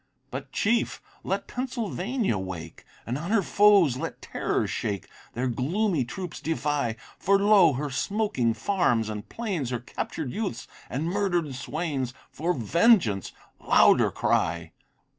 But 0.31 0.51
chief, 0.51 0.99
let 1.23 1.47
Pennsylvania 1.47 2.35
wake, 2.35 2.85
And 3.05 3.19
on 3.19 3.29
her 3.29 3.43
foes 3.43 3.97
let 3.97 4.19
terrors 4.19 4.71
shake, 4.71 5.07
Their 5.35 5.45
gloomy 5.47 6.05
troops 6.05 6.39
defy; 6.41 6.95
For, 7.19 7.37
lo! 7.37 7.73
her 7.73 7.91
smoking 7.91 8.55
farms 8.55 9.09
and 9.09 9.29
plains, 9.29 9.69
Her 9.69 9.77
captured 9.79 10.31
youths, 10.31 10.67
and 10.89 11.05
murder'd 11.05 11.53
swains, 11.53 12.15
For 12.31 12.51
vengeance 12.53 13.31
louder 13.59 14.09
cry. 14.09 14.71